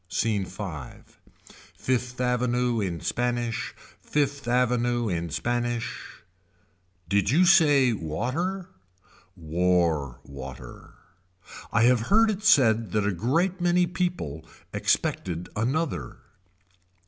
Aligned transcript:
Scene 0.09 0.45
V. 0.45 0.63
Fifth 1.77 2.19
Avenue 2.19 2.79
in 2.79 3.01
Spanish. 3.01 3.75
Fifth 4.01 4.47
Avenue 4.47 5.07
in 5.07 5.29
Spanish. 5.29 6.23
Did 7.07 7.29
you 7.29 7.45
say 7.45 7.93
water. 7.93 8.67
War 9.35 10.19
water. 10.23 10.95
I 11.71 11.83
have 11.83 11.99
heard 12.09 12.31
it 12.31 12.41
said 12.43 12.93
that 12.93 13.05
a 13.05 13.13
great 13.13 13.61
many 13.61 13.85
people 13.85 14.43
expected 14.73 15.49
another. 15.55 16.17